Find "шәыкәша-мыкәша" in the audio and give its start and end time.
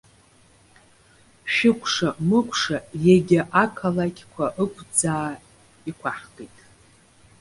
1.53-2.77